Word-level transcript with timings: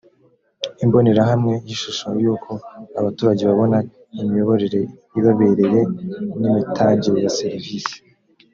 imbonerahamwe 0.83 1.53
y’ishusho 1.67 2.07
y’uko 2.23 2.51
abaturage 2.99 3.41
babona 3.49 3.77
imiyoborere 4.21 4.81
ibabereye 5.17 5.81
n’imitangire 6.39 7.17
ya 7.25 7.33
serivise 7.39 7.95